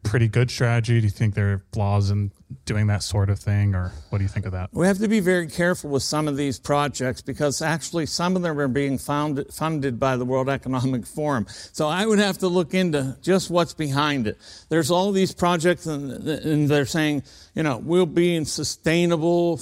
[0.03, 0.99] pretty good strategy?
[0.99, 2.31] Do you think there are flaws in
[2.65, 4.69] doing that sort of thing, or what do you think of that?
[4.71, 8.41] We have to be very careful with some of these projects because actually some of
[8.41, 11.45] them are being found, funded by the World Economic Forum.
[11.49, 14.37] So I would have to look into just what's behind it.
[14.69, 17.23] There's all these projects, and, and they're saying,
[17.53, 19.61] you know, we'll be in sustainable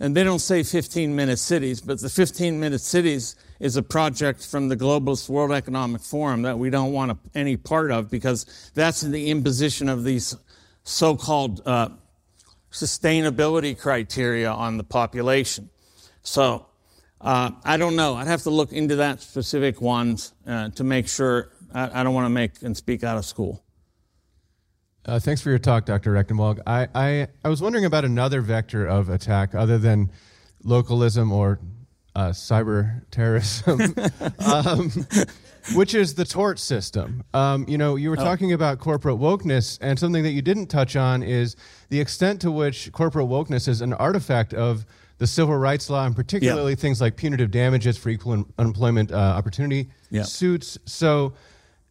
[0.00, 4.46] and they don't say 15 minute cities, but the 15 minute cities is a project
[4.46, 8.44] from the Globalist World Economic Forum that we don't want any part of because
[8.74, 10.36] that's the imposition of these
[10.82, 11.88] so called uh,
[12.70, 15.70] sustainability criteria on the population.
[16.22, 16.66] So
[17.22, 18.16] uh, I don't know.
[18.16, 21.48] I'd have to look into that specific ones uh, to make sure.
[21.72, 23.64] I, I don't want to make and speak out of school.
[25.06, 26.12] Uh, thanks for your talk, Dr.
[26.12, 26.60] Rectenwald.
[26.66, 30.10] I, I, I was wondering about another vector of attack other than
[30.62, 31.60] localism or
[32.14, 33.80] uh, cyber terrorism,
[34.46, 34.90] um,
[35.74, 37.24] which is the tort system.
[37.34, 38.24] Um, you know, you were oh.
[38.24, 41.56] talking about corporate wokeness, and something that you didn't touch on is
[41.88, 44.86] the extent to which corporate wokeness is an artifact of
[45.18, 49.88] the civil rights law, and particularly things like punitive damages for equal unemployment uh, opportunity
[50.24, 50.76] suits.
[50.86, 51.34] So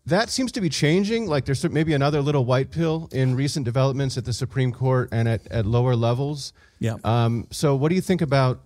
[0.05, 1.28] that seems to be changing.
[1.28, 5.28] Like there's maybe another little white pill in recent developments at the Supreme Court and
[5.28, 6.51] at, at lower levels.
[6.80, 6.97] Yeah.
[7.03, 8.61] Um, so what do you think about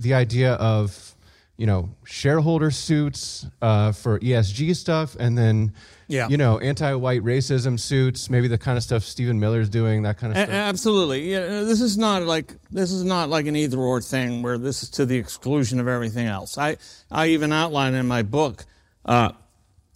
[0.00, 1.14] the idea of
[1.56, 5.72] you know shareholder suits uh, for ESG stuff, and then
[6.08, 6.26] yeah.
[6.28, 10.32] you know anti-white racism suits, maybe the kind of stuff Stephen Miller's doing, that kind
[10.32, 10.50] of stuff.
[10.50, 11.62] Absolutely, yeah.
[11.62, 15.06] This is not like this is not like an either-or thing where this is to
[15.06, 16.58] the exclusion of everything else.
[16.58, 16.78] I
[17.10, 18.64] I even outline in my book.
[19.04, 19.32] Uh,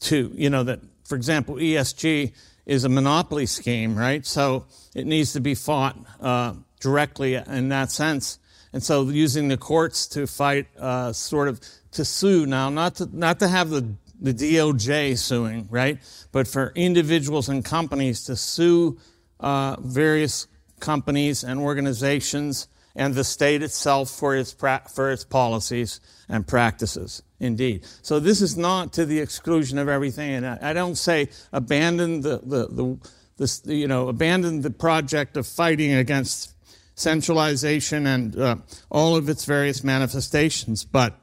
[0.04, 2.32] to, you know, that, for example, ESG
[2.66, 4.24] is a monopoly scheme, right?
[4.24, 8.38] So it needs to be fought uh, directly in that sense.
[8.74, 11.60] And so using the courts to fight, uh, sort of,
[11.92, 15.98] to sue now, not to, not to have the, the DOJ suing, right?
[16.32, 18.98] But for individuals and companies to sue
[19.38, 20.48] uh, various
[20.80, 22.66] companies and organizations
[22.96, 27.86] and the state itself for its, pra- for its policies and practices indeed.
[28.02, 30.32] So this is not to the exclusion of everything.
[30.32, 35.36] And I, I don't say abandon the, the, the, the, you know, abandon the project
[35.36, 36.53] of fighting against
[36.94, 38.56] centralization and uh,
[38.90, 41.18] all of its various manifestations, but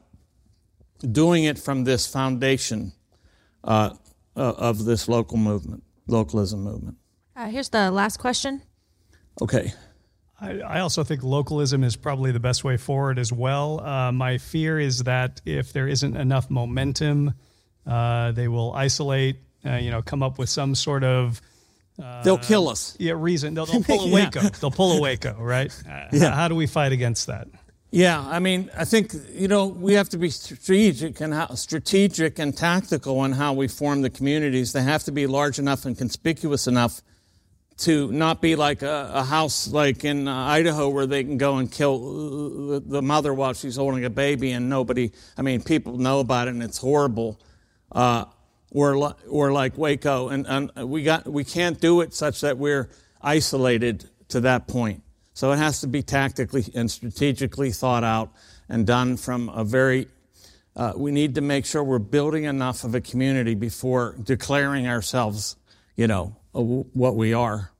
[1.11, 2.93] doing it from this foundation
[3.63, 3.93] uh,
[4.35, 6.97] uh of this local movement, localism movement.
[7.35, 8.61] Uh, here's the last question.
[9.41, 9.73] Okay.
[10.39, 13.79] I, I also think localism is probably the best way forward as well.
[13.79, 17.35] Uh, my fear is that if there isn't enough momentum,
[17.85, 21.45] uh, they will isolate, uh, you know, come up with some sort of uh,
[22.23, 22.95] they'll kill us.
[22.99, 24.41] Yeah, reason they'll, they'll pull a Waco.
[24.41, 24.49] yeah.
[24.49, 25.71] They'll pull a Waco, right?
[25.89, 26.33] Uh, yeah.
[26.33, 27.47] How do we fight against that?
[27.93, 32.39] Yeah, I mean, I think you know we have to be strategic and how, strategic
[32.39, 34.71] and tactical in how we form the communities.
[34.71, 37.01] They have to be large enough and conspicuous enough
[37.81, 41.57] to not be like a, a house like in uh, Idaho where they can go
[41.57, 46.19] and kill the mother while she's holding a baby and nobody, I mean, people know
[46.19, 47.39] about it and it's horrible.
[47.91, 48.25] Uh,
[48.71, 52.89] or, or like Waco, and, and we got we can't do it such that we're
[53.21, 55.03] isolated to that point.
[55.33, 58.31] So it has to be tactically and strategically thought out
[58.69, 60.07] and done from a very.
[60.73, 65.57] Uh, we need to make sure we're building enough of a community before declaring ourselves,
[65.97, 67.71] you know, what we are.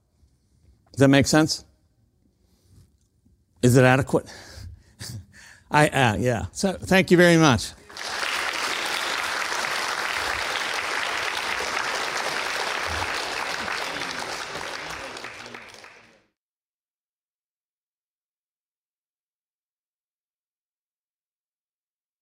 [0.92, 1.64] Does that make sense?
[3.62, 4.26] Is it adequate?
[5.72, 6.48] I uh, yeah.
[6.52, 7.72] So thank you very much.